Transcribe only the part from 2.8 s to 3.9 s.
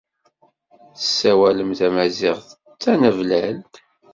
tanablalt.